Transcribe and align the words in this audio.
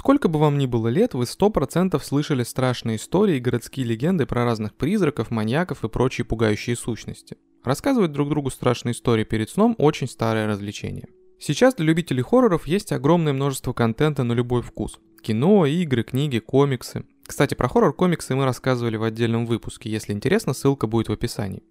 Сколько 0.00 0.28
бы 0.28 0.38
вам 0.38 0.56
ни 0.56 0.64
было 0.64 0.88
лет, 0.88 1.12
вы 1.12 1.24
100% 1.24 2.02
слышали 2.02 2.42
страшные 2.42 2.96
истории 2.96 3.36
и 3.36 3.38
городские 3.38 3.84
легенды 3.84 4.24
про 4.24 4.46
разных 4.46 4.74
призраков, 4.74 5.30
маньяков 5.30 5.84
и 5.84 5.90
прочие 5.90 6.24
пугающие 6.24 6.74
сущности. 6.74 7.36
Рассказывать 7.64 8.10
друг 8.10 8.30
другу 8.30 8.48
страшные 8.48 8.94
истории 8.94 9.24
перед 9.24 9.50
сном– 9.50 9.74
очень 9.78 10.08
старое 10.08 10.46
развлечение. 10.46 11.08
Сейчас 11.38 11.74
для 11.74 11.84
любителей 11.84 12.22
хорроров 12.22 12.66
есть 12.66 12.92
огромное 12.92 13.34
множество 13.34 13.74
контента 13.74 14.22
на 14.22 14.32
любой 14.32 14.62
вкус. 14.62 14.98
Кино, 15.20 15.66
игры, 15.66 16.02
книги, 16.02 16.38
комиксы. 16.38 17.04
Кстати, 17.26 17.54
про 17.54 17.68
хоррор-комиксы 17.68 18.34
мы 18.34 18.46
рассказывали 18.46 18.96
в 18.96 19.02
отдельном 19.02 19.44
выпуске, 19.44 19.90
если 19.90 20.14
интересно, 20.14 20.54
ссылка 20.54 20.86
будет 20.86 21.10
в 21.10 21.12
описании. 21.12 21.62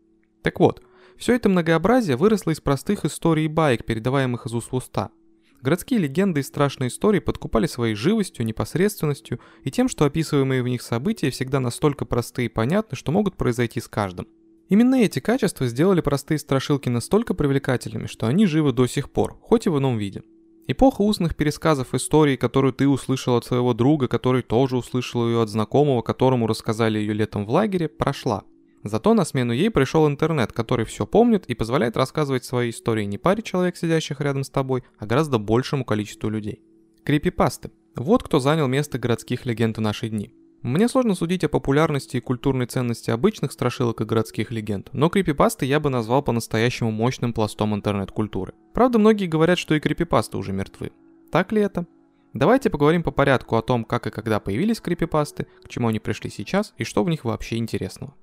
Так 0.43 0.59
вот, 0.59 0.83
все 1.17 1.33
это 1.33 1.49
многообразие 1.49 2.15
выросло 2.15 2.51
из 2.51 2.61
простых 2.61 3.05
историй 3.05 3.45
и 3.45 3.47
баек, 3.47 3.85
передаваемых 3.85 4.45
из 4.45 4.53
уст 4.53 4.71
в 4.71 4.75
уста– 4.75 5.09
Городские 5.61 5.99
легенды 5.99 6.39
и 6.39 6.43
страшные 6.43 6.87
истории 6.87 7.19
подкупали 7.19 7.67
своей 7.67 7.93
живостью, 7.93 8.45
непосредственностью 8.45 9.41
и 9.63 9.71
тем, 9.71 9.89
что 9.89 10.05
описываемые 10.05 10.63
в 10.63 10.67
них 10.67 10.81
события 10.81 11.29
всегда 11.31 11.59
настолько 11.59 12.05
простые 12.05 12.45
и 12.45 12.49
понятны, 12.49 12.95
что 12.95 13.11
могут 13.11 13.35
произойти 13.35 13.81
с 13.81 13.89
каждым. 13.89 14.27
Именно 14.69 14.95
эти 14.95 15.19
качества 15.19 15.67
сделали 15.67 15.99
простые 15.99 16.37
страшилки 16.37 16.87
настолько 16.87 17.33
привлекательными, 17.33 18.05
что 18.05 18.27
они 18.27 18.45
живы 18.45 18.71
до 18.71 18.87
сих 18.87 19.09
пор, 19.09 19.37
хоть 19.41 19.65
и 19.65 19.69
в 19.69 19.77
ином 19.79 19.97
виде. 19.97 20.23
Эпоха 20.67 21.01
устных 21.01 21.35
пересказов 21.35 21.95
истории, 21.95 22.35
которую 22.35 22.71
ты 22.71 22.87
услышал 22.87 23.35
от 23.35 23.43
своего 23.43 23.73
друга, 23.73 24.07
который 24.07 24.43
тоже 24.43 24.77
услышал 24.77 25.27
ее 25.27 25.41
от 25.41 25.49
знакомого, 25.49 26.03
которому 26.03 26.45
рассказали 26.45 26.99
ее 26.99 27.13
летом 27.13 27.45
в 27.45 27.49
лагере, 27.49 27.89
прошла. 27.89 28.43
Зато 28.83 29.13
на 29.13 29.25
смену 29.25 29.51
ей 29.51 29.69
пришел 29.69 30.07
интернет, 30.07 30.53
который 30.53 30.85
все 30.85 31.05
помнит 31.05 31.45
и 31.47 31.55
позволяет 31.55 31.97
рассказывать 31.97 32.45
свои 32.45 32.69
истории 32.69 33.05
не 33.05 33.17
паре 33.17 33.43
человек, 33.43 33.75
сидящих 33.75 34.21
рядом 34.21 34.43
с 34.43 34.49
тобой, 34.49 34.83
а 34.97 35.05
гораздо 35.05 35.37
большему 35.37 35.83
количеству 35.83 36.29
людей. 36.29 36.61
Крипипасты. 37.03 37.71
Вот 37.95 38.23
кто 38.23 38.39
занял 38.39 38.67
место 38.67 38.97
городских 38.97 39.45
легенд 39.45 39.77
в 39.77 39.81
наши 39.81 40.09
дни. 40.09 40.33
Мне 40.61 40.89
сложно 40.89 41.15
судить 41.15 41.45
о 41.45 41.49
популярности 41.49 42.17
и 42.17 42.21
культурной 42.21 42.65
ценности 42.65 43.11
обычных 43.11 43.53
страшилок 43.53 44.01
и 44.01 44.05
городских 44.05 44.51
легенд, 44.51 44.89
но 44.91 45.09
крипипасты 45.09 45.65
я 45.65 45.79
бы 45.79 45.89
назвал 45.89 46.21
по-настоящему 46.21 46.91
мощным 46.91 47.31
пластом 47.31 47.73
интернет-культуры. 47.73 48.53
Правда, 48.73 48.99
многие 48.99 49.27
говорят, 49.27 49.57
что 49.57 49.73
и 49.75 49.79
крипипасты 49.79 50.37
уже 50.37 50.51
мертвы. 50.51 50.91
Так 51.31 51.53
ли 51.53 51.61
это? 51.61 51.87
Давайте 52.33 52.69
поговорим 52.69 53.03
по 53.03 53.11
порядку 53.11 53.55
о 53.55 53.61
том, 53.61 53.85
как 53.85 54.05
и 54.07 54.11
когда 54.11 54.41
появились 54.41 54.81
крипипасты, 54.81 55.47
к 55.63 55.69
чему 55.69 55.87
они 55.87 55.99
пришли 55.99 56.29
сейчас 56.29 56.73
и 56.77 56.83
что 56.83 57.03
в 57.03 57.09
них 57.09 57.23
вообще 57.23 57.55
интересного. 57.55 58.13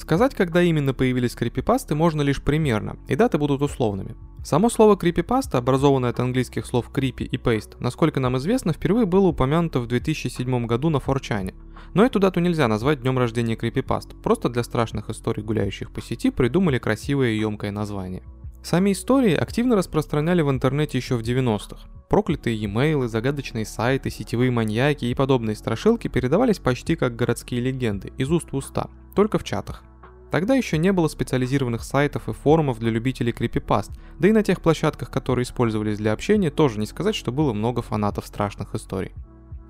Сказать, 0.00 0.34
когда 0.34 0.62
именно 0.62 0.94
появились 0.94 1.34
крипипасты, 1.34 1.94
можно 1.94 2.22
лишь 2.22 2.42
примерно, 2.42 2.96
и 3.06 3.16
даты 3.16 3.36
будут 3.36 3.60
условными. 3.60 4.16
Само 4.42 4.70
слово 4.70 4.96
крипипаста, 4.96 5.58
образованное 5.58 6.08
от 6.08 6.20
английских 6.20 6.64
слов 6.64 6.90
creepy 6.90 7.24
и 7.24 7.36
paste, 7.36 7.76
насколько 7.80 8.18
нам 8.18 8.38
известно, 8.38 8.72
впервые 8.72 9.04
было 9.04 9.26
упомянуто 9.26 9.78
в 9.78 9.86
2007 9.86 10.64
году 10.64 10.88
на 10.88 11.00
Форчане. 11.00 11.54
Но 11.92 12.02
эту 12.02 12.18
дату 12.18 12.40
нельзя 12.40 12.66
назвать 12.66 13.02
днем 13.02 13.18
рождения 13.18 13.56
крипипаст, 13.56 14.14
просто 14.22 14.48
для 14.48 14.62
страшных 14.62 15.10
историй 15.10 15.42
гуляющих 15.42 15.90
по 15.90 16.00
сети 16.00 16.30
придумали 16.30 16.78
красивое 16.78 17.32
и 17.32 17.38
емкое 17.38 17.70
название. 17.70 18.22
Сами 18.62 18.92
истории 18.92 19.34
активно 19.34 19.76
распространяли 19.76 20.40
в 20.40 20.48
интернете 20.50 20.96
еще 20.96 21.16
в 21.16 21.20
90-х. 21.20 21.76
Проклятые 22.08 22.56
e-mail, 22.56 23.06
загадочные 23.06 23.66
сайты, 23.66 24.08
сетевые 24.08 24.50
маньяки 24.50 25.04
и 25.04 25.14
подобные 25.14 25.56
страшилки 25.56 26.08
передавались 26.08 26.58
почти 26.58 26.96
как 26.96 27.16
городские 27.16 27.60
легенды, 27.60 28.14
из 28.16 28.30
уст 28.30 28.50
в 28.50 28.56
уста, 28.56 28.88
только 29.14 29.38
в 29.38 29.44
чатах. 29.44 29.84
Тогда 30.30 30.54
еще 30.54 30.78
не 30.78 30.92
было 30.92 31.08
специализированных 31.08 31.82
сайтов 31.82 32.28
и 32.28 32.32
форумов 32.32 32.78
для 32.78 32.90
любителей 32.90 33.32
крипипаст, 33.32 33.90
да 34.18 34.28
и 34.28 34.32
на 34.32 34.42
тех 34.42 34.60
площадках, 34.60 35.10
которые 35.10 35.42
использовались 35.42 35.98
для 35.98 36.12
общения, 36.12 36.50
тоже 36.50 36.78
не 36.78 36.86
сказать, 36.86 37.16
что 37.16 37.32
было 37.32 37.52
много 37.52 37.82
фанатов 37.82 38.26
страшных 38.26 38.74
историй. 38.74 39.12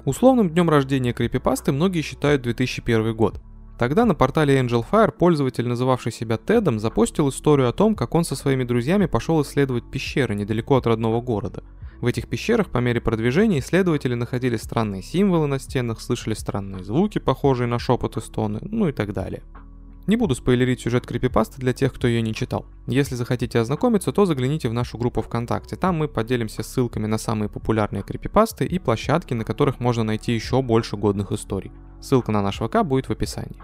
Условным 0.05 0.51
днем 0.51 0.69
рождения 0.69 1.13
крипипасты 1.13 1.73
многие 1.73 2.03
считают 2.03 2.43
2001 2.43 3.15
год. 3.15 3.41
Тогда 3.79 4.05
на 4.05 4.15
портале 4.15 4.61
Angel 4.61 4.85
Fire 4.91 5.11
пользователь, 5.11 5.67
называвший 5.67 6.13
себя 6.13 6.37
Тедом, 6.37 6.79
запостил 6.79 7.31
историю 7.31 7.69
о 7.69 7.73
том, 7.73 7.95
как 7.95 8.15
он 8.15 8.25
со 8.25 8.37
своими 8.37 8.65
друзьями 8.65 9.07
пошел 9.07 9.41
исследовать 9.41 9.91
пещеры 9.91 10.35
недалеко 10.35 10.77
от 10.77 10.87
родного 10.87 11.23
города. 11.23 11.63
В 12.03 12.07
этих 12.07 12.29
пещерах 12.29 12.71
по 12.71 12.79
мере 12.79 13.01
продвижения 13.01 13.59
исследователи 13.61 14.15
находили 14.15 14.57
странные 14.57 15.03
символы 15.03 15.47
на 15.47 15.59
стенах, 15.59 16.03
слышали 16.03 16.35
странные 16.35 16.85
звуки, 16.85 17.19
похожие 17.19 17.69
на 17.69 17.79
шепот 17.79 18.19
и 18.19 18.21
стоны, 18.21 18.59
ну 18.63 18.89
и 18.89 18.93
так 18.93 19.15
далее. 19.15 19.43
Не 20.11 20.17
буду 20.17 20.35
спойлерить 20.35 20.81
сюжет 20.81 21.07
крипипасты 21.07 21.61
для 21.61 21.73
тех, 21.73 21.95
кто 21.95 22.09
ее 22.09 22.21
не 22.21 22.35
читал. 22.35 22.67
Если 22.89 23.15
захотите 23.15 23.61
ознакомиться, 23.61 24.11
то 24.11 24.27
загляните 24.27 24.69
в 24.69 24.73
нашу 24.73 24.99
группу 24.99 25.23
ВКонтакте. 25.23 25.77
Там 25.77 25.99
мы 25.99 26.09
поделимся 26.09 26.65
ссылками 26.65 27.07
на 27.07 27.17
самые 27.17 27.49
популярные 27.49 28.03
крипипасты 28.03 28.65
и 28.65 28.81
площадки, 28.81 29.35
на 29.35 29.45
которых 29.45 29.79
можно 29.79 30.03
найти 30.03 30.33
еще 30.33 30.63
больше 30.63 30.97
годных 30.97 31.31
историй. 31.31 31.71
Ссылка 32.01 32.33
на 32.33 32.43
наш 32.43 32.59
ВК 32.59 32.83
будет 32.83 33.09
в 33.09 33.13
описании. 33.13 33.63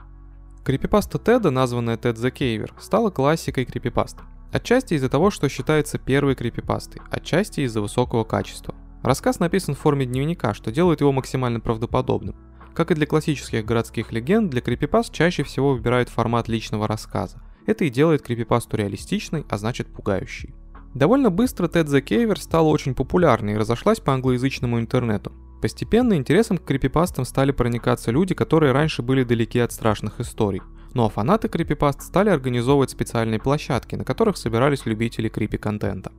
Крипипаста 0.65 1.19
Теда, 1.19 1.51
названная 1.51 1.97
Тед 1.97 2.17
the 2.17 2.33
Caver, 2.33 2.71
стала 2.79 3.11
классикой 3.11 3.65
крипипаст. 3.65 4.19
Отчасти 4.53 4.95
из-за 4.95 5.09
того, 5.09 5.33
что 5.33 5.49
считается 5.49 5.99
первой 5.99 6.37
крипипастой, 6.37 7.03
отчасти 7.11 7.63
из-за 7.63 7.81
высокого 7.81 8.23
качества. 8.23 8.73
Рассказ 9.03 9.41
написан 9.41 9.75
в 9.75 9.81
форме 9.81 10.07
дневника, 10.07 10.55
что 10.55 10.71
делает 10.71 11.01
его 11.01 11.11
максимально 11.11 11.59
правдоподобным. 11.59 12.37
Как 12.77 12.91
и 12.91 12.95
для 12.95 13.07
классических 13.07 13.65
городских 13.65 14.13
легенд, 14.13 14.51
для 14.51 14.61
крипипаст 14.61 15.11
чаще 15.11 15.43
всего 15.45 15.73
выбирают 15.73 16.11
формат 16.11 16.47
личного 16.47 16.87
рассказа. 16.87 17.41
Это 17.65 17.87
и 17.87 17.91
делает 17.91 18.21
крипипасту 18.21 18.77
реалистичной, 18.77 19.47
а 19.49 19.57
значит 19.57 19.87
пугающей. 19.87 20.55
Довольно 20.93 21.31
быстро 21.31 21.69
Ted 21.69 21.87
the 21.87 22.03
Caver 22.03 22.39
стала 22.39 22.69
очень 22.69 22.95
популярной 22.95 23.55
и 23.55 23.57
разошлась 23.57 23.99
по 23.99 24.13
англоязычному 24.13 24.79
интернету. 24.79 25.33
Постепенно 25.63 26.13
интересом 26.19 26.59
к 26.59 26.67
крипипастам 26.67 27.25
стали 27.25 27.51
проникаться 27.51 28.11
люди, 28.11 28.35
которые 28.35 28.73
раньше 28.73 29.01
были 29.01 29.25
далеки 29.25 29.59
от 29.59 29.73
страшных 29.73 30.21
историй. 30.21 30.61
Ну 30.93 31.07
а 31.07 31.09
фанаты 31.09 31.49
крипипаст 31.49 32.03
стали 32.03 32.29
организовывать 32.29 32.91
специальные 32.91 33.41
площадки, 33.41 33.95
на 33.95 34.05
которых 34.05 34.37
собирались 34.37 34.85
любители 34.85 35.31
крипи-контента. 35.31 36.13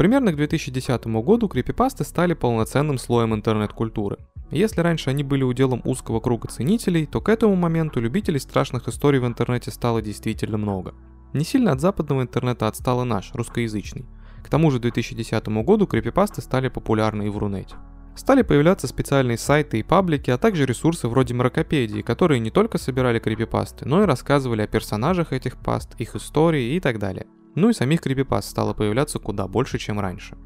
Примерно 0.00 0.32
к 0.32 0.36
2010 0.36 1.08
году 1.08 1.46
крипипасты 1.46 2.04
стали 2.04 2.32
полноценным 2.32 2.96
слоем 2.96 3.34
интернет-культуры. 3.34 4.16
Если 4.50 4.80
раньше 4.80 5.10
они 5.10 5.22
были 5.22 5.42
уделом 5.42 5.82
узкого 5.84 6.20
круга 6.20 6.48
ценителей, 6.48 7.04
то 7.04 7.20
к 7.20 7.28
этому 7.28 7.54
моменту 7.54 8.00
любителей 8.00 8.40
страшных 8.40 8.88
историй 8.88 9.18
в 9.20 9.26
интернете 9.26 9.70
стало 9.70 10.00
действительно 10.00 10.56
много. 10.56 10.94
Не 11.34 11.44
сильно 11.44 11.72
от 11.72 11.82
западного 11.82 12.22
интернета 12.22 12.66
отстал 12.66 13.02
и 13.02 13.04
наш, 13.04 13.34
русскоязычный. 13.34 14.06
К 14.42 14.48
тому 14.48 14.70
же 14.70 14.78
к 14.78 14.80
2010 14.80 15.46
году 15.48 15.86
крипипасты 15.86 16.40
стали 16.40 16.68
популярны 16.68 17.26
и 17.26 17.28
в 17.28 17.36
Рунете. 17.36 17.74
Стали 18.16 18.40
появляться 18.40 18.86
специальные 18.86 19.36
сайты 19.36 19.80
и 19.80 19.82
паблики, 19.82 20.30
а 20.30 20.38
также 20.38 20.64
ресурсы 20.64 21.08
вроде 21.08 21.34
Мракопедии, 21.34 22.00
которые 22.00 22.40
не 22.40 22.48
только 22.48 22.78
собирали 22.78 23.18
крипипасты, 23.18 23.86
но 23.86 24.02
и 24.02 24.06
рассказывали 24.06 24.62
о 24.62 24.66
персонажах 24.66 25.34
этих 25.34 25.58
паст, 25.58 25.94
их 25.98 26.16
истории 26.16 26.74
и 26.74 26.80
так 26.80 26.98
далее. 26.98 27.26
Ну 27.54 27.70
и 27.70 27.72
самих 27.72 28.00
крипипаст 28.00 28.50
стало 28.50 28.74
появляться 28.74 29.18
куда 29.18 29.48
больше, 29.48 29.78
чем 29.78 29.98
раньше. 30.00 30.36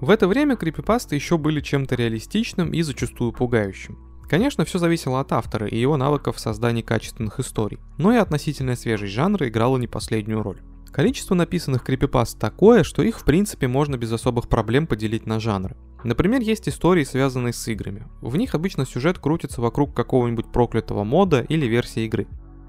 В 0.00 0.10
это 0.10 0.28
время 0.28 0.56
крипипасты 0.56 1.14
еще 1.14 1.38
были 1.38 1.60
чем-то 1.60 1.94
реалистичным 1.94 2.72
и 2.72 2.82
зачастую 2.82 3.32
пугающим. 3.32 3.98
Конечно, 4.28 4.64
все 4.64 4.78
зависело 4.78 5.20
от 5.20 5.32
автора 5.32 5.66
и 5.68 5.78
его 5.78 5.96
навыков 5.96 6.36
в 6.36 6.40
создании 6.40 6.82
качественных 6.82 7.38
историй, 7.38 7.78
но 7.96 8.12
и 8.12 8.16
относительная 8.16 8.76
свежесть 8.76 9.12
жанра 9.12 9.48
играла 9.48 9.78
не 9.78 9.86
последнюю 9.86 10.42
роль. 10.42 10.60
Количество 10.92 11.34
написанных 11.34 11.84
крипипаст 11.84 12.38
такое, 12.38 12.82
что 12.82 13.02
их 13.02 13.20
в 13.20 13.24
принципе 13.24 13.68
можно 13.68 13.96
без 13.96 14.10
особых 14.12 14.48
проблем 14.48 14.86
поделить 14.86 15.26
на 15.26 15.38
жанры. 15.38 15.76
Например, 16.04 16.40
есть 16.40 16.68
истории, 16.68 17.04
связанные 17.04 17.52
с 17.52 17.68
играми. 17.68 18.06
В 18.20 18.36
них 18.36 18.54
обычно 18.54 18.86
сюжет 18.86 19.18
крутится 19.18 19.60
вокруг 19.60 19.94
какого-нибудь 19.94 20.52
проклятого 20.52 21.04
мода 21.04 21.40
или 21.40 21.66
версии 21.66 22.04
игры. 22.04 22.26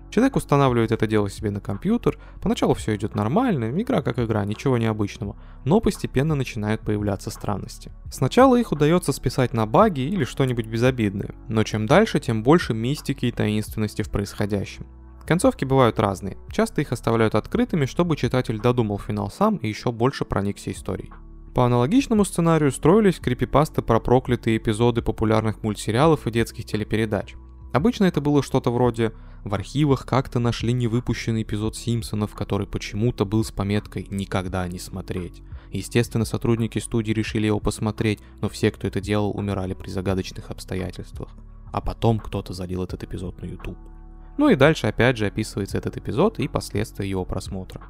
Человек 0.09 0.35
устанавливает 0.35 0.91
это 0.91 1.05
дело 1.05 1.29
себе 1.29 1.51
на 1.51 1.59
компьютер, 1.59 2.17
поначалу 2.41 2.73
все 2.73 2.95
идет 2.95 3.13
нормально, 3.13 3.69
игра 3.81 4.01
как 4.01 4.19
игра, 4.19 4.45
ничего 4.45 4.77
необычного, 4.77 5.35
но 5.65 5.79
постепенно 5.79 6.33
начинают 6.35 6.81
появляться 6.81 7.29
странности. 7.29 7.91
Сначала 8.09 8.55
их 8.55 8.71
удается 8.71 9.11
списать 9.11 9.53
на 9.53 9.65
баги 9.65 10.01
или 10.01 10.23
что-нибудь 10.23 10.67
безобидное, 10.67 11.35
но 11.49 11.63
чем 11.63 11.85
дальше, 11.85 12.19
тем 12.19 12.43
больше 12.43 12.73
мистики 12.73 13.25
и 13.25 13.31
таинственности 13.31 14.01
в 14.01 14.09
происходящем. 14.09 14.85
Концовки 15.25 15.65
бывают 15.65 15.99
разные, 15.99 16.37
часто 16.51 16.79
их 16.79 16.93
оставляют 16.93 17.35
открытыми, 17.35 17.85
чтобы 17.85 18.15
читатель 18.15 18.61
додумал 18.61 18.97
финал 18.97 19.29
сам 19.29 19.57
и 19.57 19.67
еще 19.67 19.91
больше 19.91 20.23
проникся 20.23 20.71
историей. 20.71 21.11
По 21.53 21.65
аналогичному 21.65 22.23
сценарию 22.23 22.71
строились 22.71 23.19
крипипасты 23.19 23.81
про 23.81 23.99
проклятые 23.99 24.57
эпизоды 24.57 25.01
популярных 25.01 25.63
мультсериалов 25.63 26.27
и 26.27 26.31
детских 26.31 26.65
телепередач. 26.65 27.35
Обычно 27.73 28.05
это 28.05 28.21
было 28.21 28.41
что-то 28.41 28.71
вроде 28.71 29.13
в 29.43 29.53
архивах 29.53 30.05
как-то 30.05 30.39
нашли 30.39 30.73
невыпущенный 30.73 31.43
эпизод 31.43 31.75
Симпсонов, 31.75 32.33
который 32.33 32.67
почему-то 32.67 33.25
был 33.25 33.43
с 33.43 33.51
пометкой 33.51 34.07
«Никогда 34.09 34.67
не 34.67 34.79
смотреть». 34.79 35.41
Естественно, 35.71 36.25
сотрудники 36.25 36.79
студии 36.79 37.11
решили 37.11 37.45
его 37.45 37.59
посмотреть, 37.59 38.19
но 38.41 38.49
все, 38.49 38.71
кто 38.71 38.87
это 38.87 39.01
делал, 39.01 39.31
умирали 39.31 39.73
при 39.73 39.89
загадочных 39.89 40.49
обстоятельствах. 40.49 41.29
А 41.71 41.81
потом 41.81 42.19
кто-то 42.19 42.53
залил 42.53 42.83
этот 42.83 43.03
эпизод 43.03 43.41
на 43.41 43.45
YouTube. 43.45 43.77
Ну 44.37 44.49
и 44.49 44.55
дальше 44.55 44.87
опять 44.87 45.17
же 45.17 45.25
описывается 45.25 45.77
этот 45.77 45.97
эпизод 45.97 46.39
и 46.39 46.47
последствия 46.47 47.09
его 47.09 47.25
просмотра. 47.25 47.81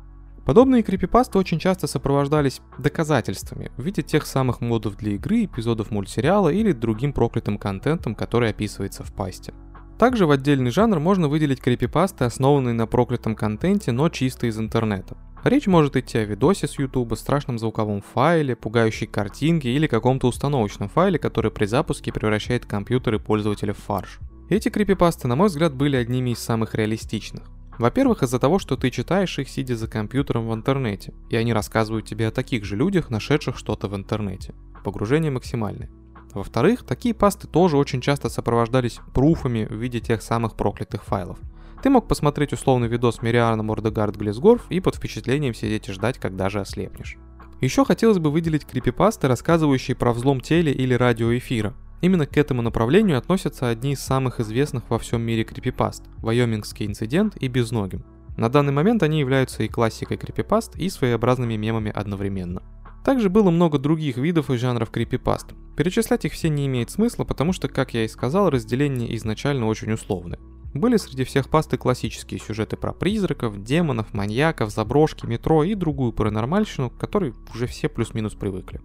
Подобные 0.46 0.82
крипипасты 0.82 1.38
очень 1.38 1.60
часто 1.60 1.88
сопровождались 1.88 2.62
доказательствами 2.78 3.70
в 3.76 3.84
виде 3.84 4.02
тех 4.02 4.26
самых 4.26 4.62
модов 4.62 4.96
для 4.96 5.14
игры, 5.14 5.44
эпизодов 5.44 5.92
мультсериала 5.92 6.50
или 6.50 6.72
другим 6.72 7.12
проклятым 7.12 7.58
контентом, 7.58 8.16
который 8.16 8.52
описывается 8.52 9.04
в 9.04 9.14
пасте. 9.14 9.54
Также 9.98 10.28
в 10.28 10.32
отдельный 10.32 10.70
жанр 10.70 11.00
можно 11.00 11.28
выделить 11.28 11.60
крипипасты, 11.60 12.26
основанные 12.26 12.74
на 12.74 12.86
проклятом 12.86 13.36
контенте, 13.36 13.92
но 13.92 14.10
чисто 14.10 14.46
из 14.46 14.60
интернета. 14.60 15.18
Речь 15.44 15.66
может 15.66 15.96
идти 15.96 16.20
о 16.20 16.26
видосе 16.26 16.68
с 16.68 16.78
ютуба, 16.78 17.16
страшном 17.16 17.58
звуковом 17.58 18.02
файле, 18.02 18.56
пугающей 18.56 19.08
картинке 19.08 19.72
или 19.72 19.88
каком-то 19.88 20.28
установочном 20.28 20.90
файле, 20.90 21.18
который 21.18 21.52
при 21.52 21.66
запуске 21.66 22.12
превращает 22.12 22.66
компьютеры 22.66 23.18
пользователя 23.18 23.74
в 23.74 23.78
фарш. 23.78 24.20
Эти 24.50 24.70
крипипасты, 24.70 25.28
на 25.28 25.36
мой 25.36 25.48
взгляд, 25.48 25.74
были 25.74 25.96
одними 25.96 26.32
из 26.32 26.40
самых 26.40 26.76
реалистичных. 26.76 27.44
Во-первых, 27.80 28.24
из-за 28.24 28.40
того, 28.40 28.60
что 28.60 28.76
ты 28.76 28.90
читаешь 28.90 29.38
их, 29.40 29.50
сидя 29.50 29.76
за 29.76 29.88
компьютером 29.88 30.48
в 30.48 30.54
интернете, 30.54 31.14
и 31.30 31.36
они 31.36 31.54
рассказывают 31.54 32.06
тебе 32.06 32.28
о 32.28 32.32
таких 32.32 32.66
же 32.66 32.76
людях, 32.76 33.10
нашедших 33.10 33.58
что-то 33.58 33.88
в 33.88 33.96
интернете. 33.96 34.54
Погружение 34.84 35.32
максимальное. 35.32 35.90
Во-вторых, 36.34 36.84
такие 36.84 37.14
пасты 37.14 37.48
тоже 37.48 37.78
очень 37.78 38.02
часто 38.02 38.30
сопровождались 38.30 39.00
пруфами 39.14 39.66
в 39.66 39.74
виде 39.74 40.00
тех 40.00 40.22
самых 40.22 40.56
проклятых 40.56 41.04
файлов. 41.04 41.40
Ты 41.82 41.90
мог 41.90 42.08
посмотреть 42.08 42.54
условный 42.54 42.88
видос 42.88 43.22
Мириана 43.22 43.64
Мордегард 43.64 44.16
Глизгорф 44.16 44.66
и 44.70 44.80
под 44.80 44.96
впечатлением 44.96 45.54
сидеть 45.54 45.90
и 45.90 45.92
ждать, 45.92 46.18
когда 46.18 46.50
же 46.50 46.60
ослепнешь. 46.60 47.18
Еще 47.62 47.86
хотелось 47.86 48.20
бы 48.20 48.30
выделить 48.30 48.66
крипипасты, 48.66 49.28
рассказывающие 49.28 49.96
про 49.96 50.14
взлом 50.14 50.42
теле 50.42 50.72
или 50.72 50.94
радиоэфира. 50.94 51.74
Именно 52.02 52.28
к 52.28 52.38
этому 52.38 52.62
направлению 52.62 53.18
относятся 53.18 53.70
одни 53.70 53.94
из 53.94 54.00
самых 54.00 54.40
известных 54.40 54.88
во 54.90 55.00
всем 55.00 55.22
мире 55.22 55.44
крипипаст– 55.44 56.04
«Вайомингский 56.18 56.86
инцидент» 56.86 57.36
и 57.38 57.48
«Безногим». 57.48 58.04
На 58.38 58.50
данный 58.50 58.72
момент 58.72 59.02
они 59.02 59.20
являются 59.20 59.64
и 59.64 59.68
классикой 59.68 60.18
крипипаст, 60.18 60.76
и 60.76 60.90
своеобразными 60.90 61.56
мемами 61.56 61.92
одновременно. 61.92 62.62
Также 63.08 63.30
было 63.30 63.52
много 63.52 63.80
других 63.80 64.18
видов 64.18 64.50
и 64.50 64.58
жанров 64.58 64.90
крипипаст. 64.90 65.54
Перечислять 65.78 66.26
их 66.26 66.34
все 66.34 66.50
не 66.50 66.68
имеет 66.68 66.90
смысла, 66.92 67.24
потому 67.24 67.54
что, 67.54 67.70
как 67.70 67.94
я 67.94 68.04
и 68.04 68.08
сказал, 68.10 68.50
разделение 68.50 69.16
изначально 69.16 69.68
очень 69.68 69.94
условное. 69.94 70.40
Были 70.74 70.98
среди 70.98 71.24
всех 71.24 71.50
пасты 71.50 71.78
классические 71.78 72.42
сюжеты 72.42 72.76
про 72.76 72.92
призраков, 72.92 73.64
демонов, 73.64 74.14
маньяков, 74.14 74.72
заброшки, 74.72 75.26
метро 75.26 75.64
и 75.64 75.74
другую 75.74 76.12
паранормальщину, 76.12 76.90
к 76.90 76.98
которой 76.98 77.34
уже 77.56 77.66
все 77.66 77.88
плюс-минус 77.88 78.34
привыкли. 78.34 78.82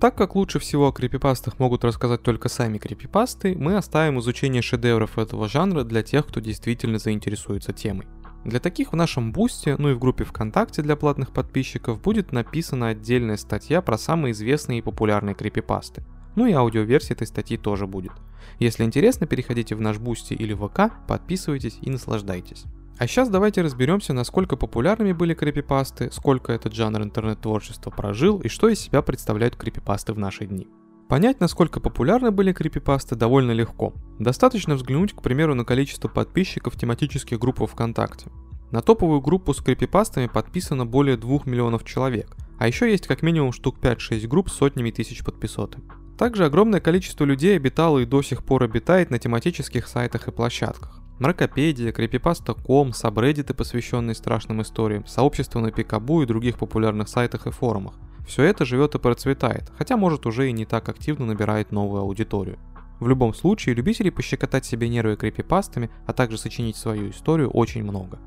Так 0.00 0.16
как 0.16 0.34
лучше 0.34 0.58
всего 0.58 0.88
о 0.88 0.92
крипипастах 0.92 1.60
могут 1.60 1.84
рассказать 1.84 2.24
только 2.24 2.48
сами 2.48 2.78
крипипасты, 2.78 3.54
мы 3.56 3.76
оставим 3.76 4.18
изучение 4.18 4.60
шедевров 4.60 5.18
этого 5.18 5.48
жанра 5.48 5.84
для 5.84 6.02
тех, 6.02 6.26
кто 6.26 6.40
действительно 6.40 6.98
заинтересуется 6.98 7.72
темой. 7.72 8.08
Для 8.46 8.60
таких 8.60 8.92
в 8.92 8.96
нашем 8.96 9.32
бусте, 9.32 9.74
ну 9.76 9.90
и 9.90 9.94
в 9.94 9.98
группе 9.98 10.22
ВКонтакте 10.22 10.80
для 10.80 10.94
платных 10.94 11.32
подписчиков 11.32 12.00
будет 12.00 12.30
написана 12.30 12.90
отдельная 12.90 13.38
статья 13.38 13.82
про 13.82 13.98
самые 13.98 14.30
известные 14.30 14.78
и 14.78 14.82
популярные 14.82 15.34
крипипасты. 15.34 16.04
Ну 16.36 16.46
и 16.46 16.52
аудиоверсия 16.52 17.16
этой 17.16 17.26
статьи 17.26 17.56
тоже 17.56 17.88
будет. 17.88 18.12
Если 18.60 18.84
интересно, 18.84 19.26
переходите 19.26 19.74
в 19.74 19.80
наш 19.80 19.98
Boosty 19.98 20.34
или 20.34 20.54
ВК, 20.54 20.92
подписывайтесь 21.08 21.78
и 21.82 21.90
наслаждайтесь. 21.90 22.66
А 22.98 23.08
сейчас 23.08 23.30
давайте 23.30 23.62
разберемся, 23.62 24.12
насколько 24.12 24.54
популярными 24.54 25.10
были 25.10 25.34
крипипасты, 25.34 26.12
сколько 26.12 26.52
этот 26.52 26.72
жанр 26.72 27.02
интернет-творчества 27.02 27.90
прожил 27.90 28.40
и 28.42 28.48
что 28.48 28.68
из 28.68 28.78
себя 28.78 29.02
представляют 29.02 29.56
крипипасты 29.56 30.12
в 30.12 30.20
наши 30.20 30.46
дни. 30.46 30.68
Понять, 31.08 31.38
насколько 31.38 31.78
популярны 31.78 32.32
были 32.32 32.52
крипипасты, 32.52 33.14
довольно 33.14 33.52
легко. 33.52 33.94
Достаточно 34.18 34.74
взглянуть, 34.74 35.12
к 35.12 35.22
примеру, 35.22 35.54
на 35.54 35.64
количество 35.64 36.08
подписчиков 36.08 36.76
тематических 36.76 37.38
групп 37.38 37.60
во 37.60 37.68
ВКонтакте. 37.68 38.28
На 38.72 38.82
топовую 38.82 39.20
группу 39.20 39.54
с 39.54 39.60
крипипастами 39.60 40.26
подписано 40.26 40.84
более 40.84 41.16
2 41.16 41.42
миллионов 41.44 41.84
человек, 41.84 42.36
а 42.58 42.66
еще 42.66 42.90
есть 42.90 43.06
как 43.06 43.22
минимум 43.22 43.52
штук 43.52 43.76
5-6 43.80 44.26
групп 44.26 44.50
с 44.50 44.54
сотнями 44.54 44.90
тысяч 44.90 45.22
подписоты. 45.22 45.78
Также 46.18 46.44
огромное 46.44 46.80
количество 46.80 47.24
людей 47.24 47.54
обитало 47.54 48.00
и 48.00 48.04
до 48.06 48.22
сих 48.22 48.42
пор 48.42 48.64
обитает 48.64 49.10
на 49.10 49.20
тематических 49.20 49.86
сайтах 49.86 50.26
и 50.26 50.32
площадках. 50.32 51.00
Мракопедия, 51.20 51.92
Крипипаста.ком, 51.92 52.92
сабреддиты, 52.92 53.54
посвященные 53.54 54.14
страшным 54.14 54.60
историям, 54.60 55.06
сообщества 55.06 55.60
на 55.60 55.70
Пикабу 55.70 56.22
и 56.22 56.26
других 56.26 56.58
популярных 56.58 57.08
сайтах 57.08 57.46
и 57.46 57.50
форумах. 57.50 57.94
Все 58.26 58.42
это 58.42 58.64
живет 58.64 58.94
и 58.94 58.98
процветает, 58.98 59.70
хотя 59.78 59.96
может 59.96 60.26
уже 60.26 60.48
и 60.48 60.52
не 60.52 60.66
так 60.66 60.88
активно 60.88 61.26
набирает 61.26 61.72
новую 61.72 62.02
аудиторию. 62.02 62.58
В 62.98 63.08
любом 63.08 63.34
случае, 63.34 63.74
любителей 63.74 64.10
пощекотать 64.10 64.64
себе 64.64 64.88
нервы 64.88 65.16
крипипастами, 65.16 65.90
а 66.06 66.12
также 66.12 66.38
сочинить 66.38 66.76
свою 66.76 67.10
историю 67.10 67.50
очень 67.50 67.84
много. 67.84 68.18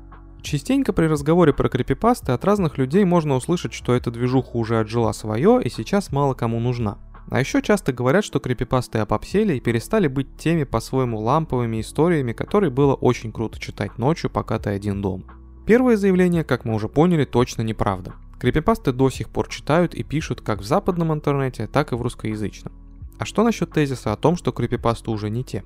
Частенько 0.42 0.92
при 0.92 1.06
разговоре 1.06 1.52
про 1.52 1.68
крипипасты 1.68 2.32
от 2.32 2.44
разных 2.44 2.78
людей 2.78 3.04
можно 3.04 3.34
услышать, 3.34 3.74
что 3.74 3.94
эта 3.94 4.10
движуха 4.10 4.56
уже 4.56 4.78
отжила 4.78 5.12
свое 5.12 5.60
и 5.62 5.68
сейчас 5.68 6.12
мало 6.12 6.34
кому 6.34 6.60
нужна. 6.60 6.98
А 7.30 7.38
еще 7.38 7.60
часто 7.62 7.92
говорят, 7.92 8.24
что 8.24 8.40
крипипасты 8.40 8.98
опопсели 8.98 9.54
и 9.54 9.60
перестали 9.60 10.08
быть 10.08 10.36
теми 10.36 10.64
по-своему 10.64 11.20
ламповыми 11.20 11.80
историями, 11.80 12.32
которые 12.32 12.70
было 12.70 12.94
очень 12.94 13.32
круто 13.32 13.60
читать 13.60 13.98
ночью, 13.98 14.30
пока 14.30 14.58
ты 14.58 14.70
один 14.70 15.02
дом. 15.02 15.24
Первое 15.66 15.96
заявление, 15.96 16.42
как 16.42 16.64
мы 16.64 16.74
уже 16.74 16.88
поняли, 16.88 17.24
точно 17.24 17.62
неправда. 17.62 18.14
Крипипасты 18.40 18.92
до 18.92 19.10
сих 19.10 19.28
пор 19.28 19.48
читают 19.48 19.94
и 19.94 20.02
пишут 20.02 20.40
как 20.40 20.60
в 20.60 20.64
западном 20.64 21.12
интернете, 21.12 21.66
так 21.66 21.92
и 21.92 21.94
в 21.94 22.00
русскоязычном. 22.00 22.72
А 23.18 23.26
что 23.26 23.44
насчет 23.44 23.70
тезиса 23.70 24.14
о 24.14 24.16
том, 24.16 24.36
что 24.36 24.50
крипипасты 24.50 25.10
уже 25.10 25.28
не 25.28 25.44
те? 25.44 25.62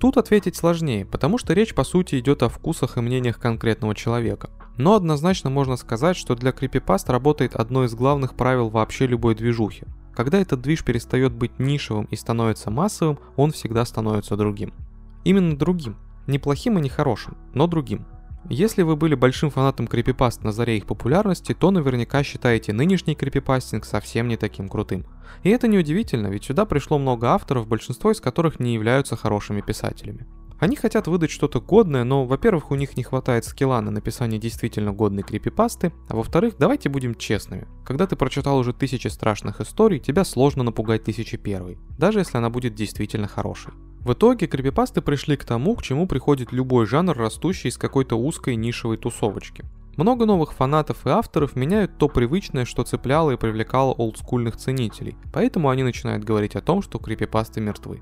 Тут 0.00 0.16
ответить 0.16 0.56
сложнее, 0.56 1.06
потому 1.06 1.38
что 1.38 1.54
речь 1.54 1.72
по 1.72 1.84
сути 1.84 2.18
идет 2.18 2.42
о 2.42 2.48
вкусах 2.48 2.96
и 2.96 3.00
мнениях 3.00 3.38
конкретного 3.38 3.94
человека. 3.94 4.50
Но 4.76 4.94
однозначно 4.94 5.50
можно 5.50 5.76
сказать, 5.76 6.16
что 6.16 6.34
для 6.34 6.50
крипипаст 6.50 7.08
работает 7.08 7.54
одно 7.54 7.84
из 7.84 7.94
главных 7.94 8.34
правил 8.34 8.70
вообще 8.70 9.06
любой 9.06 9.36
движухи. 9.36 9.84
Когда 10.12 10.40
этот 10.40 10.60
движ 10.60 10.84
перестает 10.84 11.32
быть 11.32 11.60
нишевым 11.60 12.06
и 12.06 12.16
становится 12.16 12.72
массовым, 12.72 13.20
он 13.36 13.52
всегда 13.52 13.84
становится 13.84 14.36
другим. 14.36 14.74
Именно 15.22 15.56
другим. 15.56 15.96
Не 16.26 16.40
плохим 16.40 16.76
и 16.76 16.82
не 16.82 16.88
хорошим, 16.88 17.36
но 17.54 17.68
другим. 17.68 18.04
Если 18.48 18.82
вы 18.82 18.94
были 18.94 19.16
большим 19.16 19.50
фанатом 19.50 19.88
крипипаст 19.88 20.44
на 20.44 20.52
заре 20.52 20.76
их 20.76 20.86
популярности, 20.86 21.52
то 21.52 21.72
наверняка 21.72 22.22
считаете 22.22 22.72
нынешний 22.72 23.16
крипипастинг 23.16 23.84
совсем 23.84 24.28
не 24.28 24.36
таким 24.36 24.68
крутым. 24.68 25.04
И 25.42 25.50
это 25.50 25.66
неудивительно, 25.66 26.28
ведь 26.28 26.44
сюда 26.44 26.64
пришло 26.64 26.98
много 26.98 27.30
авторов, 27.30 27.66
большинство 27.66 28.12
из 28.12 28.20
которых 28.20 28.60
не 28.60 28.74
являются 28.74 29.16
хорошими 29.16 29.62
писателями. 29.62 30.26
Они 30.58 30.76
хотят 30.76 31.06
выдать 31.06 31.30
что-то 31.30 31.60
годное, 31.60 32.04
но, 32.04 32.24
во-первых, 32.24 32.70
у 32.70 32.76
них 32.76 32.96
не 32.96 33.02
хватает 33.02 33.44
скилла 33.44 33.80
на 33.80 33.90
написание 33.90 34.40
действительно 34.40 34.92
годной 34.92 35.22
крипипасты, 35.22 35.92
а 36.08 36.16
во-вторых, 36.16 36.54
давайте 36.58 36.88
будем 36.88 37.14
честными. 37.14 37.66
Когда 37.84 38.06
ты 38.06 38.16
прочитал 38.16 38.56
уже 38.58 38.72
тысячи 38.72 39.08
страшных 39.08 39.60
историй, 39.60 39.98
тебя 39.98 40.24
сложно 40.24 40.62
напугать 40.62 41.04
тысячи 41.04 41.36
первой, 41.36 41.78
даже 41.98 42.20
если 42.20 42.38
она 42.38 42.48
будет 42.48 42.74
действительно 42.74 43.28
хорошей. 43.28 43.74
В 44.06 44.12
итоге 44.12 44.46
крипипасты 44.46 45.02
пришли 45.02 45.36
к 45.36 45.44
тому, 45.44 45.74
к 45.74 45.82
чему 45.82 46.06
приходит 46.06 46.52
любой 46.52 46.86
жанр, 46.86 47.18
растущий 47.18 47.70
из 47.70 47.76
какой-то 47.76 48.14
узкой 48.14 48.54
нишевой 48.54 48.98
тусовочки. 48.98 49.64
Много 49.96 50.26
новых 50.26 50.52
фанатов 50.52 51.04
и 51.04 51.10
авторов 51.10 51.56
меняют 51.56 51.98
то 51.98 52.08
привычное, 52.08 52.66
что 52.66 52.84
цепляло 52.84 53.32
и 53.32 53.36
привлекало 53.36 53.90
олдскульных 53.94 54.58
ценителей, 54.58 55.16
поэтому 55.32 55.70
они 55.70 55.82
начинают 55.82 56.22
говорить 56.22 56.54
о 56.54 56.60
том, 56.60 56.82
что 56.82 57.00
крипипасты 57.00 57.60
мертвы. 57.60 58.00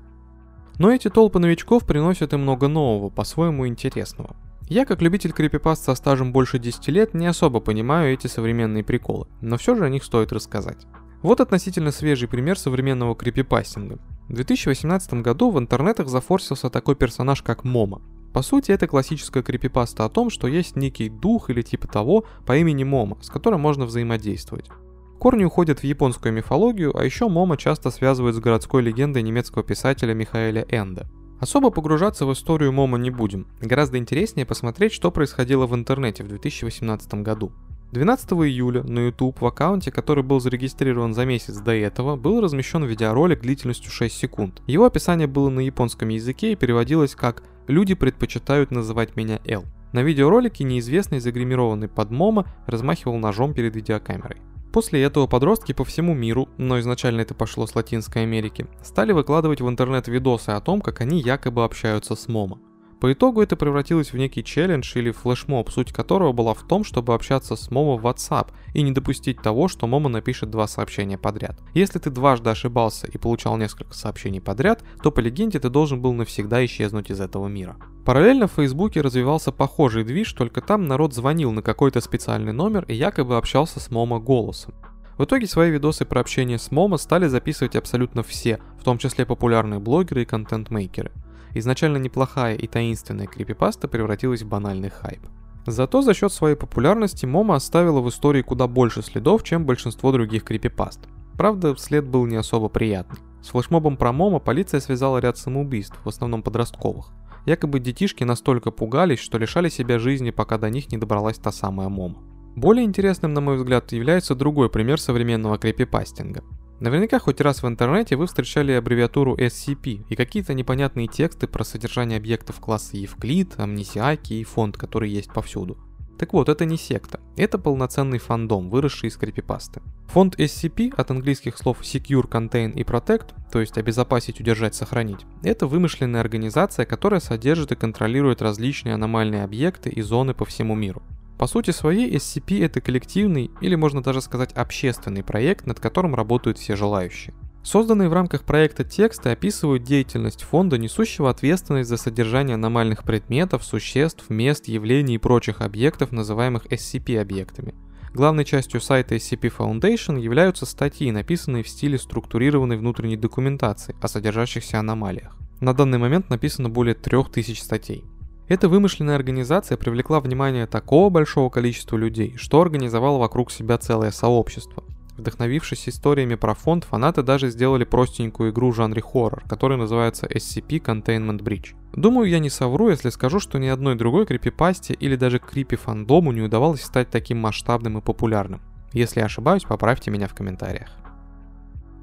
Но 0.77 0.91
эти 0.91 1.09
толпы 1.09 1.39
новичков 1.39 1.87
приносят 1.87 2.33
и 2.33 2.37
много 2.37 2.67
нового, 2.67 3.09
по-своему 3.09 3.67
интересного. 3.67 4.35
Я, 4.69 4.85
как 4.85 5.01
любитель 5.01 5.31
крипипаст 5.31 5.85
со 5.85 5.95
стажем 5.95 6.31
больше 6.31 6.59
10 6.59 6.87
лет, 6.89 7.15
не 7.15 7.25
особо 7.25 7.61
понимаю 7.61 8.13
эти 8.13 8.27
современные 8.27 8.83
приколы, 8.83 9.25
но 9.41 9.57
все 9.57 9.73
же 9.73 9.83
о 9.83 9.89
них 9.89 10.03
стоит 10.03 10.31
рассказать. 10.31 10.85
Вот 11.25 11.41
относительно 11.41 11.89
свежий 11.91 12.27
пример 12.27 12.55
современного 12.55 13.15
крипипастинга. 13.15 13.97
В 14.29 14.33
2018 14.33 15.23
году 15.23 15.49
в 15.49 15.57
интернетах 15.57 16.07
зафорсился 16.07 16.69
такой 16.69 16.95
персонаж, 16.95 17.41
как 17.41 17.63
Момо. 17.63 18.03
По 18.31 18.43
сути, 18.43 18.69
это 18.69 18.85
классическая 18.85 19.41
крипипаста 19.41 20.05
о 20.05 20.09
том, 20.09 20.29
что 20.29 20.47
есть 20.47 20.75
некий 20.75 21.09
дух 21.09 21.49
или 21.49 21.63
типа 21.63 21.87
того 21.87 22.25
по 22.45 22.55
имени 22.55 22.83
Момо, 22.83 23.17
с 23.23 23.31
которым 23.31 23.61
можно 23.61 23.87
взаимодействовать. 23.87 24.69
Корни 25.17 25.45
уходят 25.45 25.79
в 25.79 25.83
японскую 25.83 26.31
мифологию, 26.31 26.95
а 26.95 27.03
еще 27.03 27.27
Момо 27.27 27.57
часто 27.57 27.89
связывают 27.89 28.35
с 28.35 28.39
городской 28.39 28.83
легендой 28.83 29.23
немецкого 29.23 29.63
писателя 29.63 30.13
Михаэля 30.13 30.67
Энде. 30.69 31.09
Особо 31.39 31.71
погружаться 31.71 32.27
в 32.27 32.33
историю 32.33 32.71
Момо 32.71 32.99
не 32.99 33.09
будем. 33.09 33.47
Гораздо 33.61 33.97
интереснее 33.97 34.45
посмотреть, 34.45 34.93
что 34.93 35.09
происходило 35.09 35.65
в 35.65 35.73
интернете 35.73 36.23
в 36.23 36.27
2018 36.27 37.15
году. 37.23 37.51
12 37.91 38.31
июля 38.31 38.83
на 38.83 39.05
YouTube 39.05 39.39
в 39.39 39.45
аккаунте, 39.45 39.91
который 39.91 40.23
был 40.23 40.39
зарегистрирован 40.39 41.13
за 41.13 41.25
месяц 41.25 41.57
до 41.57 41.73
этого, 41.73 42.15
был 42.15 42.41
размещен 42.41 42.83
видеоролик 42.83 43.41
длительностью 43.41 43.91
6 43.91 44.15
секунд. 44.15 44.61
Его 44.67 44.85
описание 44.85 45.27
было 45.27 45.49
на 45.49 45.61
японском 45.61 46.09
языке 46.09 46.51
и 46.51 46.55
переводилось 46.55 47.15
как 47.15 47.43
«Люди 47.67 47.93
предпочитают 47.93 48.71
называть 48.71 49.15
меня 49.15 49.39
Л». 49.45 49.65
На 49.93 50.03
видеоролике 50.03 50.65
неизвестный 50.65 51.19
загримированный 51.19 51.87
под 51.87 52.11
Момо 52.11 52.45
размахивал 52.67 53.17
ножом 53.17 53.53
перед 53.53 53.75
видеокамерой. 53.75 54.41
После 54.73 55.01
этого 55.03 55.25
подростки 55.25 55.71
по 55.71 55.85
всему 55.85 56.13
миру, 56.13 56.49
но 56.57 56.77
изначально 56.81 57.21
это 57.21 57.33
пошло 57.33 57.65
с 57.65 57.75
Латинской 57.75 58.23
Америки, 58.23 58.67
стали 58.83 59.13
выкладывать 59.13 59.61
в 59.61 59.69
интернет 59.69 60.09
видосы 60.09 60.49
о 60.49 60.59
том, 60.59 60.81
как 60.81 60.99
они 60.99 61.21
якобы 61.21 61.63
общаются 61.63 62.17
с 62.17 62.27
Момо. 62.27 62.59
По 62.99 63.11
итогу 63.11 63.41
это 63.41 63.55
превратилось 63.55 64.13
в 64.13 64.17
некий 64.17 64.43
челлендж 64.43 64.97
или 64.97 65.11
флешмоб, 65.11 65.69
суть 65.69 65.91
которого 65.91 66.31
была 66.31 66.53
в 66.53 66.63
том, 66.63 66.83
чтобы 66.83 67.13
общаться 67.13 67.55
с 67.55 67.69
Момо 67.69 67.97
в 67.97 68.05
WhatsApp 68.05 68.47
и 68.73 68.81
не 68.81 68.91
допустить 68.91 69.41
того, 69.41 69.67
что 69.67 69.85
Момо 69.85 70.09
напишет 70.09 70.49
два 70.49 70.67
сообщения 70.67 71.17
подряд. 71.17 71.59
Если 71.73 71.99
ты 71.99 72.09
дважды 72.09 72.49
ошибался 72.49 73.07
и 73.07 73.17
получал 73.17 73.57
несколько 73.57 73.93
сообщений 73.93 74.39
подряд, 74.39 74.83
то 75.03 75.11
по 75.11 75.19
легенде 75.19 75.59
ты 75.59 75.69
должен 75.69 76.01
был 76.01 76.13
навсегда 76.13 76.63
исчезнуть 76.65 77.11
из 77.11 77.19
этого 77.19 77.47
мира. 77.47 77.75
Параллельно 78.05 78.47
в 78.47 78.53
Фейсбуке 78.53 79.01
развивался 79.01 79.51
похожий 79.51 80.03
движ, 80.03 80.31
только 80.33 80.61
там 80.61 80.87
народ 80.87 81.13
звонил 81.13 81.51
на 81.51 81.61
какой-то 81.61 81.99
специальный 82.01 82.53
номер 82.53 82.85
и 82.87 82.93
якобы 82.93 83.35
общался 83.35 83.79
с 83.79 83.91
Момо 83.91 84.19
голосом. 84.19 84.73
В 85.17 85.23
итоге 85.23 85.47
свои 85.47 85.71
видосы 85.71 86.05
про 86.05 86.21
общение 86.21 86.59
с 86.59 86.71
Момо 86.71 86.97
стали 86.97 87.27
записывать 87.27 87.75
абсолютно 87.75 88.21
все, 88.21 88.59
в 88.79 88.83
том 88.83 88.97
числе 88.97 89.25
популярные 89.25 89.79
блогеры 89.79 90.23
и 90.23 90.25
контент-мейкеры. 90.25 91.11
Изначально 91.55 91.97
неплохая 91.97 92.55
и 92.55 92.67
таинственная 92.67 93.27
крипипаста 93.27 93.87
превратилась 93.87 94.43
в 94.43 94.47
банальный 94.47 94.89
хайп. 94.89 95.21
Зато 95.65 96.01
за 96.01 96.13
счет 96.13 96.31
своей 96.31 96.55
популярности 96.55 97.25
Момо 97.25 97.55
оставила 97.55 98.01
в 98.01 98.09
истории 98.09 98.41
куда 98.41 98.67
больше 98.67 99.01
следов, 99.01 99.43
чем 99.43 99.65
большинство 99.65 100.11
других 100.11 100.43
крипипаст. 100.43 100.99
Правда, 101.37 101.75
след 101.77 102.05
был 102.05 102.25
не 102.25 102.35
особо 102.35 102.67
приятный. 102.67 103.19
С 103.41 103.49
флешмобом 103.49 103.95
про 103.95 104.11
Момо 104.11 104.39
полиция 104.39 104.81
связала 104.81 105.19
ряд 105.19 105.37
самоубийств, 105.37 105.97
в 106.03 106.09
основном 106.09 106.43
подростковых. 106.43 107.13
Якобы 107.45 107.79
детишки 107.79 108.25
настолько 108.25 108.71
пугались, 108.71 109.19
что 109.19 109.37
лишали 109.37 109.69
себя 109.69 109.97
жизни, 109.97 110.31
пока 110.31 110.57
до 110.57 110.69
них 110.69 110.91
не 110.91 110.97
добралась 110.97 111.37
та 111.37 111.53
самая 111.53 111.87
Момо. 111.87 112.21
Более 112.55 112.83
интересным, 112.83 113.33
на 113.33 113.39
мой 113.39 113.55
взгляд, 113.55 113.93
является 113.93 114.35
другой 114.35 114.69
пример 114.69 114.99
современного 114.99 115.57
крипипастинга. 115.57 116.43
Наверняка 116.81 117.19
хоть 117.19 117.39
раз 117.39 117.63
в 117.63 117.67
интернете 117.67 118.17
вы 118.17 118.27
встречали 118.27 118.73
аббревиатуру 118.73 119.35
SCP 119.35 120.05
и 120.09 120.15
какие-то 120.15 120.53
непонятные 120.53 121.07
тексты 121.07 121.47
про 121.47 121.63
содержание 121.63 122.17
объектов 122.17 122.59
класса 122.59 122.97
Евклид, 122.97 123.53
Амнисиаки 123.57 124.33
и 124.33 124.43
фонд, 124.43 124.77
который 124.77 125.09
есть 125.09 125.31
повсюду. 125.31 125.77
Так 126.17 126.33
вот, 126.33 126.49
это 126.49 126.65
не 126.65 126.77
секта, 126.77 127.19
это 127.37 127.57
полноценный 127.57 128.19
фандом, 128.19 128.69
выросший 128.69 129.09
из 129.09 129.17
крипипасты. 129.17 129.81
Фонд 130.07 130.39
SCP 130.39 130.93
от 130.95 131.11
английских 131.11 131.57
слов 131.57 131.81
Secure, 131.81 132.29
Contain 132.29 132.73
и 132.73 132.83
Protect, 132.83 133.33
то 133.51 133.59
есть 133.59 133.77
обезопасить, 133.77 134.39
удержать, 134.39 134.75
сохранить, 134.75 135.25
это 135.43 135.67
вымышленная 135.67 136.21
организация, 136.21 136.85
которая 136.85 137.19
содержит 137.19 137.71
и 137.71 137.75
контролирует 137.75 138.41
различные 138.41 138.95
аномальные 138.95 139.43
объекты 139.43 139.89
и 139.89 140.01
зоны 140.01 140.33
по 140.33 140.45
всему 140.45 140.75
миру. 140.75 141.01
По 141.37 141.47
сути 141.47 141.71
своей 141.71 142.15
SCP 142.15 142.63
это 142.63 142.79
коллективный 142.79 143.51
или 143.59 143.75
можно 143.75 144.01
даже 144.01 144.21
сказать 144.21 144.53
общественный 144.53 145.23
проект, 145.23 145.65
над 145.65 145.79
которым 145.79 146.15
работают 146.15 146.57
все 146.57 146.75
желающие. 146.75 147.33
Созданные 147.61 148.09
в 148.09 148.13
рамках 148.13 148.43
проекта 148.43 148.83
тексты 148.83 149.29
описывают 149.29 149.83
деятельность 149.83 150.43
фонда, 150.43 150.77
несущего 150.77 151.31
ответственность 151.31 151.89
за 151.89 151.97
содержание 151.97 152.53
аномальных 152.53 153.03
предметов, 153.03 153.65
существ, 153.65 154.29
мест, 154.29 154.67
явлений 154.67 155.15
и 155.15 155.17
прочих 155.17 155.61
объектов, 155.61 156.11
называемых 156.11 156.67
SCP-объектами. 156.67 157.73
Главной 158.13 158.45
частью 158.45 158.79
сайта 158.79 159.15
SCP 159.15 159.51
Foundation 159.57 160.21
являются 160.21 160.65
статьи, 160.65 161.11
написанные 161.11 161.63
в 161.63 161.67
стиле 161.67 161.97
структурированной 161.97 162.77
внутренней 162.77 163.17
документации 163.17 163.95
о 163.99 164.07
содержащихся 164.07 164.79
аномалиях. 164.79 165.35
На 165.59 165.73
данный 165.73 165.97
момент 165.97 166.29
написано 166.29 166.69
более 166.69 166.95
3000 166.95 167.59
статей. 167.59 168.05
Эта 168.47 168.69
вымышленная 168.69 169.15
организация 169.15 169.75
привлекла 169.75 170.19
внимание 170.19 170.67
такого 170.67 171.09
большого 171.09 171.49
количества 171.49 171.97
людей, 171.97 172.35
что 172.37 172.61
организовала 172.61 173.17
вокруг 173.17 173.51
себя 173.51 173.79
целое 173.79 174.11
сообщество. 174.11 174.83
Вдохновившись 175.17 175.89
историями 175.89 176.35
про 176.35 176.53
фонд, 176.53 176.83
фанаты 176.83 177.23
даже 177.23 177.49
сделали 177.49 177.85
простенькую 177.85 178.51
игру 178.51 178.71
в 178.71 178.75
жанре 178.75 179.01
хоррор, 179.01 179.43
которая 179.47 179.79
называется 179.79 180.27
SCP 180.27 180.79
Containment 180.81 181.41
Breach. 181.41 181.73
Думаю, 181.93 182.29
я 182.29 182.37
не 182.37 182.49
совру, 182.49 182.89
если 182.89 183.09
скажу, 183.09 183.39
что 183.39 183.57
ни 183.57 183.67
одной 183.67 183.95
другой 183.95 184.27
крипипасте 184.27 184.93
или 184.93 185.15
даже 185.15 185.39
крипи-фандому 185.39 186.31
не 186.31 186.41
удавалось 186.41 186.83
стать 186.83 187.09
таким 187.09 187.39
масштабным 187.39 187.97
и 187.97 188.01
популярным. 188.01 188.61
Если 188.91 189.21
я 189.21 189.25
ошибаюсь, 189.25 189.63
поправьте 189.63 190.11
меня 190.11 190.27
в 190.27 190.35
комментариях. 190.35 190.89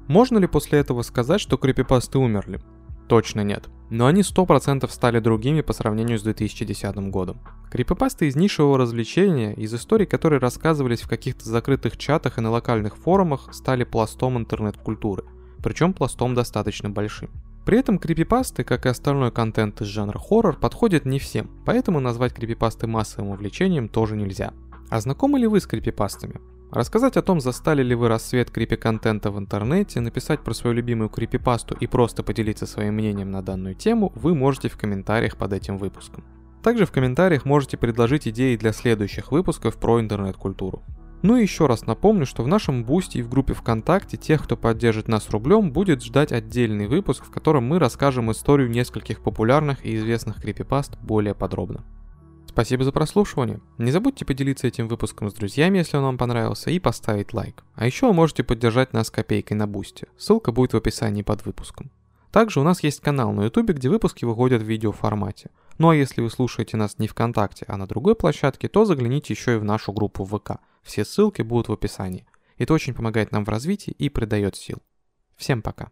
Можно 0.07 0.39
ли 0.39 0.47
после 0.47 0.79
этого 0.79 1.03
сказать, 1.03 1.39
что 1.39 1.55
крипипасты 1.55 2.17
умерли? 2.17 2.59
Точно 3.07 3.41
нет. 3.41 3.69
Но 3.93 4.07
они 4.07 4.21
100% 4.21 4.89
стали 4.89 5.19
другими 5.19 5.61
по 5.61 5.71
сравнению 5.71 6.17
с 6.17 6.23
2010 6.23 6.95
годом. 7.11 7.37
Крипипасты 7.69 8.27
из 8.27 8.35
нишевого 8.35 8.79
развлечения, 8.79 9.53
из 9.53 9.71
историй, 9.71 10.07
которые 10.07 10.39
рассказывались 10.39 11.01
в 11.01 11.07
каких-то 11.07 11.47
закрытых 11.47 11.97
чатах 11.97 12.39
и 12.39 12.41
на 12.41 12.49
локальных 12.49 12.97
форумах, 12.97 13.53
стали 13.53 13.83
пластом 13.83 14.39
интернет-культуры. 14.39 15.25
Причем 15.61 15.93
пластом 15.93 16.33
достаточно 16.33 16.89
большим. 16.89 17.29
При 17.67 17.77
этом 17.77 17.99
крипипасты, 17.99 18.63
как 18.63 18.87
и 18.87 18.89
остальной 18.89 19.31
контент 19.31 19.79
из 19.81 19.85
жанра 19.89 20.17
хоррор, 20.17 20.57
подходят 20.57 21.05
не 21.05 21.19
всем, 21.19 21.51
поэтому 21.63 21.99
назвать 21.99 22.33
крипипасты 22.33 22.87
массовым 22.87 23.29
увлечением 23.29 23.89
тоже 23.89 24.15
нельзя. 24.15 24.53
А 24.89 25.01
знакомы 25.01 25.37
ли 25.37 25.45
вы 25.45 25.61
с 25.61 25.67
крипипастами? 25.67 26.41
Рассказать 26.73 27.17
о 27.17 27.21
том, 27.21 27.39
застали 27.39 27.83
ли 27.83 27.93
вы 27.93 28.07
рассвет 28.07 28.49
крипи-контента 28.49 29.29
в 29.29 29.37
интернете, 29.37 29.99
написать 29.99 30.39
про 30.39 30.55
свою 30.55 30.75
любимую 30.75 31.07
крипипасту 31.07 31.77
и 31.79 31.85
просто 31.85 32.23
поделиться 32.23 32.65
своим 32.65 32.95
мнением 32.95 33.29
на 33.29 33.43
данную 33.43 33.75
тему 33.75 34.11
вы 34.15 34.33
можете 34.33 34.69
в 34.69 34.77
комментариях 34.77 35.37
под 35.37 35.53
этим 35.53 35.77
выпуском. 35.77 36.23
Также 36.63 36.87
в 36.87 36.91
комментариях 36.91 37.45
можете 37.45 37.77
предложить 37.77 38.27
идеи 38.27 38.55
для 38.55 38.73
следующих 38.73 39.31
выпусков 39.31 39.77
про 39.77 40.01
интернет-культуру. 40.01 40.81
Ну 41.21 41.37
и 41.37 41.43
еще 41.43 41.67
раз 41.67 41.85
напомню, 41.85 42.25
что 42.25 42.41
в 42.41 42.47
нашем 42.47 42.83
бусте 42.83 43.19
и 43.19 43.21
в 43.21 43.29
группе 43.29 43.53
ВКонтакте 43.53 44.17
тех, 44.17 44.43
кто 44.43 44.57
поддержит 44.57 45.07
нас 45.07 45.29
рублем, 45.29 45.71
будет 45.71 46.03
ждать 46.03 46.31
отдельный 46.31 46.87
выпуск, 46.87 47.23
в 47.23 47.29
котором 47.29 47.65
мы 47.65 47.77
расскажем 47.77 48.31
историю 48.31 48.71
нескольких 48.71 49.21
популярных 49.21 49.85
и 49.85 49.95
известных 49.95 50.41
крипипаст 50.41 50.97
более 51.03 51.35
подробно. 51.35 51.83
Спасибо 52.53 52.83
за 52.83 52.91
прослушивание. 52.91 53.61
Не 53.79 53.89
забудьте 53.89 54.25
поделиться 54.25 54.67
этим 54.67 54.87
выпуском 54.87 55.27
с 55.27 55.33
друзьями, 55.33 55.79
если 55.79 55.97
он 55.97 56.03
вам 56.03 56.17
понравился, 56.19 56.69
и 56.69 56.77
поставить 56.77 57.33
лайк. 57.33 57.63
А 57.73 57.87
еще 57.87 58.05
вы 58.05 58.13
можете 58.13 58.43
поддержать 58.43 58.93
нас 58.93 59.09
копейкой 59.09 59.57
на 59.57 59.65
бусте. 59.65 60.07
Ссылка 60.19 60.51
будет 60.51 60.73
в 60.73 60.77
описании 60.77 61.23
под 61.23 61.43
выпуском. 61.47 61.89
Также 62.31 62.59
у 62.59 62.63
нас 62.63 62.83
есть 62.83 62.99
канал 62.99 63.31
на 63.31 63.45
ютубе, 63.45 63.73
где 63.73 63.89
выпуски 63.89 64.23
выходят 64.25 64.61
в 64.61 64.67
видеоформате. 64.67 65.49
Ну 65.79 65.89
а 65.89 65.95
если 65.95 66.21
вы 66.21 66.29
слушаете 66.29 66.77
нас 66.77 66.99
не 66.99 67.07
ВКонтакте, 67.07 67.65
а 67.67 67.75
на 67.75 67.87
другой 67.87 68.13
площадке, 68.13 68.67
то 68.67 68.85
загляните 68.85 69.33
еще 69.33 69.55
и 69.55 69.57
в 69.57 69.63
нашу 69.63 69.91
группу 69.91 70.23
ВК. 70.23 70.59
Все 70.83 71.05
ссылки 71.05 71.41
будут 71.41 71.69
в 71.69 71.73
описании. 71.73 72.27
Это 72.59 72.75
очень 72.75 72.93
помогает 72.93 73.31
нам 73.31 73.45
в 73.45 73.49
развитии 73.49 73.95
и 73.97 74.09
придает 74.09 74.55
сил. 74.55 74.77
Всем 75.37 75.63
пока. 75.63 75.89